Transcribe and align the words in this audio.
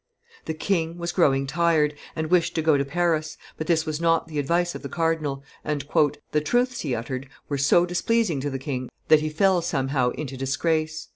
The 0.45 0.55
king 0.55 0.97
was 0.97 1.11
growing 1.11 1.45
tired, 1.45 1.93
and 2.15 2.31
wished 2.31 2.55
to 2.55 2.63
go 2.63 2.75
to 2.75 2.83
Paris; 2.83 3.37
but 3.55 3.67
this 3.67 3.85
was 3.85 4.01
not 4.01 4.27
the 4.27 4.39
advice 4.39 4.73
of 4.73 4.81
the 4.81 4.89
cardinal, 4.89 5.43
and 5.63 5.85
"the 6.31 6.41
truths 6.41 6.79
he 6.79 6.95
uttered 6.95 7.29
were 7.49 7.59
so 7.59 7.85
displeasing 7.85 8.41
to 8.41 8.49
the 8.49 8.57
king 8.57 8.89
that 9.09 9.21
he 9.21 9.29
fell 9.29 9.61
somehow 9.61 10.09
into 10.09 10.35
disgrace. 10.35 11.09